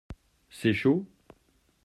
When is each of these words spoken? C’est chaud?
C’est 0.49 0.73
chaud? 0.73 1.05